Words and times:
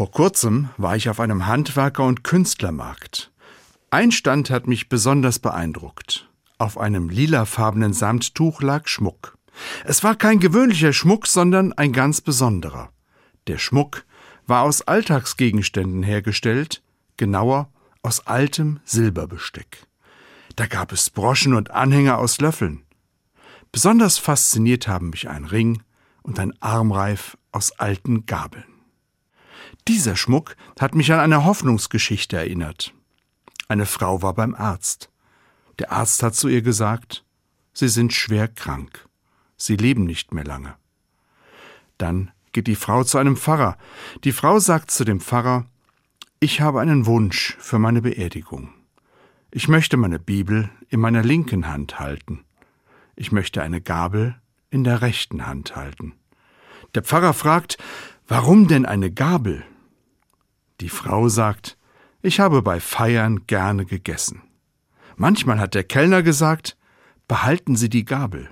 Vor 0.00 0.12
kurzem 0.12 0.70
war 0.78 0.96
ich 0.96 1.10
auf 1.10 1.20
einem 1.20 1.46
Handwerker- 1.46 2.06
und 2.06 2.24
Künstlermarkt. 2.24 3.30
Ein 3.90 4.12
Stand 4.12 4.48
hat 4.48 4.66
mich 4.66 4.88
besonders 4.88 5.38
beeindruckt. 5.38 6.26
Auf 6.56 6.78
einem 6.78 7.10
lilafarbenen 7.10 7.92
Samttuch 7.92 8.62
lag 8.62 8.88
Schmuck. 8.88 9.36
Es 9.84 10.02
war 10.02 10.14
kein 10.14 10.40
gewöhnlicher 10.40 10.94
Schmuck, 10.94 11.26
sondern 11.26 11.74
ein 11.74 11.92
ganz 11.92 12.22
besonderer. 12.22 12.88
Der 13.46 13.58
Schmuck 13.58 14.06
war 14.46 14.62
aus 14.62 14.80
Alltagsgegenständen 14.80 16.02
hergestellt, 16.02 16.82
genauer 17.18 17.68
aus 18.00 18.26
altem 18.26 18.80
Silberbesteck. 18.86 19.86
Da 20.56 20.64
gab 20.64 20.92
es 20.92 21.10
Broschen 21.10 21.52
und 21.52 21.72
Anhänger 21.72 22.16
aus 22.16 22.40
Löffeln. 22.40 22.86
Besonders 23.70 24.16
fasziniert 24.16 24.88
haben 24.88 25.10
mich 25.10 25.28
ein 25.28 25.44
Ring 25.44 25.82
und 26.22 26.38
ein 26.38 26.54
Armreif 26.62 27.36
aus 27.52 27.72
alten 27.72 28.24
Gabeln. 28.24 28.79
Dieser 29.90 30.14
Schmuck 30.14 30.54
hat 30.78 30.94
mich 30.94 31.12
an 31.12 31.18
eine 31.18 31.44
Hoffnungsgeschichte 31.44 32.36
erinnert. 32.36 32.94
Eine 33.66 33.86
Frau 33.86 34.22
war 34.22 34.34
beim 34.34 34.54
Arzt. 34.54 35.10
Der 35.80 35.90
Arzt 35.90 36.22
hat 36.22 36.36
zu 36.36 36.46
ihr 36.46 36.62
gesagt, 36.62 37.24
Sie 37.72 37.88
sind 37.88 38.12
schwer 38.12 38.46
krank. 38.46 39.08
Sie 39.56 39.74
leben 39.74 40.04
nicht 40.04 40.32
mehr 40.32 40.44
lange. 40.44 40.76
Dann 41.98 42.30
geht 42.52 42.68
die 42.68 42.76
Frau 42.76 43.02
zu 43.02 43.18
einem 43.18 43.36
Pfarrer. 43.36 43.76
Die 44.22 44.30
Frau 44.30 44.60
sagt 44.60 44.92
zu 44.92 45.04
dem 45.04 45.20
Pfarrer, 45.20 45.66
ich 46.38 46.60
habe 46.60 46.80
einen 46.80 47.06
Wunsch 47.06 47.56
für 47.58 47.80
meine 47.80 48.00
Beerdigung. 48.00 48.72
Ich 49.50 49.66
möchte 49.66 49.96
meine 49.96 50.20
Bibel 50.20 50.70
in 50.88 51.00
meiner 51.00 51.24
linken 51.24 51.66
Hand 51.66 51.98
halten. 51.98 52.44
Ich 53.16 53.32
möchte 53.32 53.60
eine 53.60 53.80
Gabel 53.80 54.36
in 54.70 54.84
der 54.84 55.02
rechten 55.02 55.48
Hand 55.48 55.74
halten. 55.74 56.12
Der 56.94 57.02
Pfarrer 57.02 57.34
fragt, 57.34 57.76
warum 58.28 58.68
denn 58.68 58.86
eine 58.86 59.10
Gabel? 59.10 59.64
Die 60.80 60.88
Frau 60.88 61.28
sagt, 61.28 61.76
ich 62.22 62.40
habe 62.40 62.62
bei 62.62 62.80
Feiern 62.80 63.46
gerne 63.46 63.84
gegessen. 63.84 64.42
Manchmal 65.16 65.58
hat 65.58 65.74
der 65.74 65.84
Kellner 65.84 66.22
gesagt, 66.22 66.76
behalten 67.28 67.76
Sie 67.76 67.90
die 67.90 68.04
Gabel. 68.04 68.48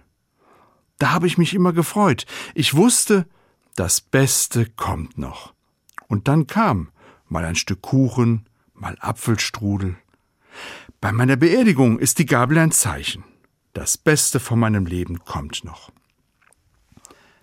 Da 0.98 1.12
habe 1.12 1.26
ich 1.26 1.38
mich 1.38 1.54
immer 1.54 1.72
gefreut. 1.72 2.26
Ich 2.54 2.74
wusste, 2.74 3.26
das 3.76 4.00
Beste 4.00 4.66
kommt 4.66 5.16
noch. 5.16 5.54
Und 6.08 6.28
dann 6.28 6.46
kam 6.46 6.90
mal 7.28 7.44
ein 7.44 7.56
Stück 7.56 7.82
Kuchen, 7.82 8.48
mal 8.74 8.96
Apfelstrudel. 9.00 9.96
Bei 11.00 11.12
meiner 11.12 11.36
Beerdigung 11.36 11.98
ist 11.98 12.18
die 12.18 12.26
Gabel 12.26 12.58
ein 12.58 12.72
Zeichen. 12.72 13.24
Das 13.72 13.96
Beste 13.96 14.40
von 14.40 14.58
meinem 14.58 14.86
Leben 14.86 15.20
kommt 15.24 15.64
noch. 15.64 15.92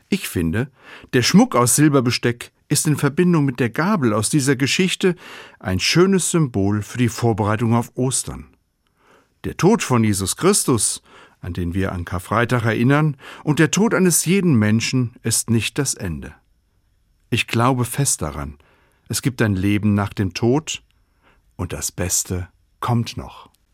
Ich 0.09 0.28
finde, 0.28 0.69
der 1.13 1.23
Schmuck 1.23 1.56
aus 1.56 1.75
Silberbesteck 1.75 2.52
ist 2.67 2.88
in 2.88 2.97
Verbindung 2.97 3.45
mit 3.45 3.59
der 3.59 3.69
Gabel 3.69 4.13
aus 4.13 4.30
dieser 4.30 4.55
Geschichte 4.55 5.16
ein 5.59 5.80
schönes 5.80 6.31
Symbol 6.31 6.81
für 6.81 6.97
die 6.97 7.09
Vorbereitung 7.09 7.73
auf 7.73 7.91
Ostern. 7.95 8.47
Der 9.44 9.57
Tod 9.57 9.83
von 9.83 10.03
Jesus 10.03 10.38
Christus, 10.38 11.02
an 11.41 11.53
den 11.53 11.73
wir 11.73 11.91
an 11.91 12.05
Karfreitag 12.05 12.66
erinnern, 12.66 13.17
und 13.44 13.59
der 13.59 13.72
Tod 13.72 13.94
eines 13.94 14.25
jeden 14.25 14.55
Menschen 14.55 15.13
ist 15.22 15.49
nicht 15.49 15.77
das 15.77 15.94
Ende. 15.94 16.33
Ich 17.30 17.47
glaube 17.47 17.85
fest 17.85 18.22
daran, 18.22 18.57
es 19.07 19.22
gibt 19.22 19.41
ein 19.41 19.55
Leben 19.55 19.94
nach 19.94 20.13
dem 20.13 20.33
Tod, 20.33 20.81
und 21.57 21.72
das 21.72 21.91
Beste 21.91 22.47
kommt 22.79 23.17
noch. 23.17 23.50